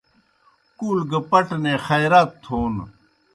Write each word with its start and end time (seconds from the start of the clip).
کُول 0.77 0.99
گہ 1.11 1.19
پٹنے 1.29 1.73
خائرات 1.85 2.29
تھون 2.43 2.73